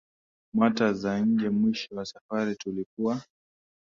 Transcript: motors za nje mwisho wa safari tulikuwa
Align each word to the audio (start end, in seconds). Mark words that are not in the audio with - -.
motors 0.57 0.97
za 0.99 1.19
nje 1.19 1.49
mwisho 1.49 1.95
wa 1.95 2.05
safari 2.05 2.55
tulikuwa 2.55 3.21